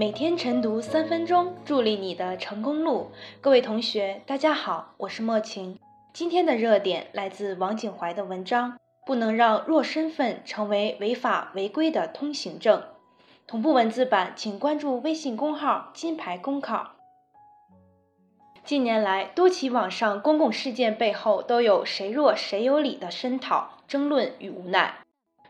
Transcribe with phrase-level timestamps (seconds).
[0.00, 3.10] 每天晨读三分钟，助力你的成功路。
[3.42, 5.78] 各位同学，大家好，我是莫晴。
[6.14, 12.82] 今天的热点来自王景怀的文章：不能让弱身份成为违法违规的通行证。
[13.46, 16.92] 同步文字版，请关注微信公号“金牌公考”。
[18.64, 24.99] 近年来，多起网上公共事件背后都有谁弱谁有理的声讨、争论与无奈。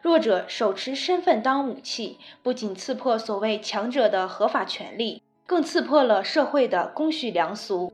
[0.02, 7.92] 弱者手持身份当武器，不仅刺破所谓强者的合法权利，更刺破了社会的公序良俗。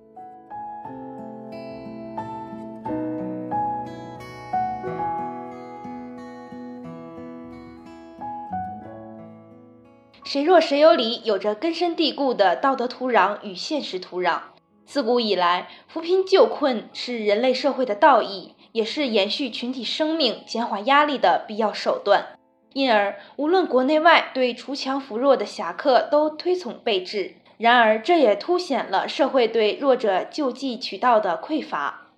[10.25, 14.41] 谁弱谁有理，有着根深蒂固的道德土壤与现实土壤。
[14.85, 18.56] 自古以来，扶贫救困是人类社会的道义。
[18.77, 22.39] 也是延续群体生命、减缓压力的必要手段。
[22.75, 27.37] 因而，无论国内外，对锄强扶弱的侠客都推崇备至。
[27.57, 32.09] 然而，这也凸显了社会对弱者救济渠道的匮乏。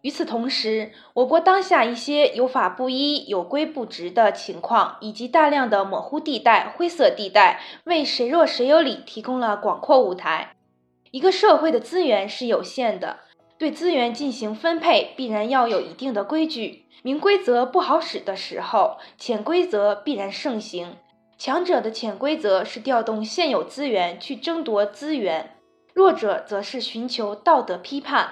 [0.00, 10.56] 与此同时，我国当下一些有法不依、有规不执的情况，以及大量的模糊地带、灰色地带，为“谁弱谁有理”提供了广阔舞台。
[11.12, 13.20] 一个社会的资源是有限的。
[13.58, 16.84] 对资源进行分配，必然要有一定的规矩。
[17.02, 20.96] 明规则不好使的时候，潜规则必然盛行。
[21.36, 25.56] 强者的潜规则是调动现有资源去争夺资源，
[25.92, 28.30] 弱者则是寻求道德批判。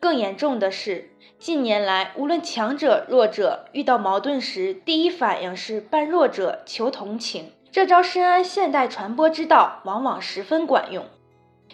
[0.00, 7.52] 更严重的是，近年来无论强者弱者遇到矛盾时，第一反应是扮弱者求同情。
[7.70, 11.04] 这招深谙现代传播之道，往往十分管用。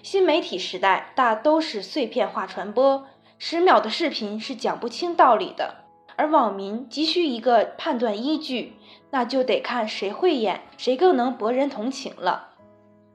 [0.05, 3.07] 新媒体时代大都是碎片化传播，
[3.39, 5.77] 十秒的视频是讲不清道理的，
[6.17, 8.75] 而网民急需一个判断依据，
[9.13, 12.51] 那就得看谁会演，谁更能博人同情了。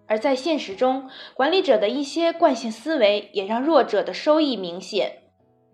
[0.07, 5.19] 而在现实中，管理者的一些惯性思维也让弱者的收益明显。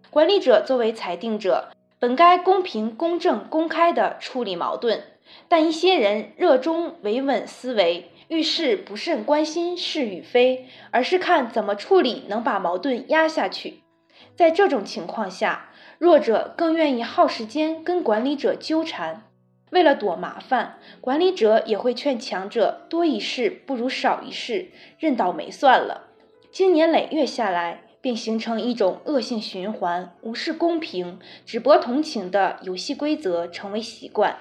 [0.10, 5.02] 管理者作为裁定者，本该公平、公正、公开地处理矛盾，
[5.48, 8.12] 但一些人热衷维稳思维。
[8.28, 13.82] 遇事不甚关心是与非，而是看怎么处理能把矛盾压下去。
[14.36, 15.70] 在这种情况下，
[16.00, 19.24] 弱者更愿意耗时间跟管理者纠缠。
[19.72, 26.08] 为了躲麻烦，管理者也会劝强者多一事不如少一事，认倒霉算了。
[26.52, 34.38] 经年累月下来，便形成一种恶性循环，无视公平、只博同情的游戏规则成为习惯。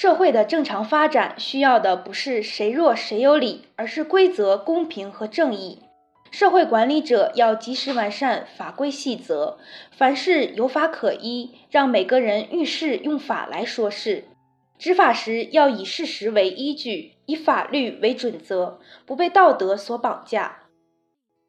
[0.00, 5.80] 社会的正常发展需要的不是谁弱谁有理，而是规则公平和正义。
[6.30, 9.58] 社会管理者要及时完善法规细则，
[9.90, 14.22] 凡事有法可依，让每个人遇事用法来说事。
[14.78, 20.58] 执法时要以事实为依据，以法律为准则，不被道德所绑架。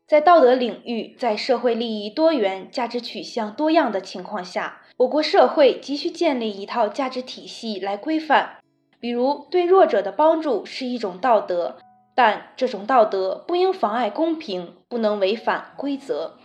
[0.09, 8.55] 在道德领域，在社会利益多元、价值取向多样的情况下，我国社会急需建立一套价值体系来规范。
[8.99, 11.77] 比如，对弱者的帮助是一种道德，
[12.15, 16.38] 但这种道德不应妨碍公平，不能违反规则。